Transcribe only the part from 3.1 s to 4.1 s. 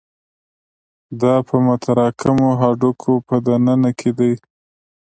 په دننه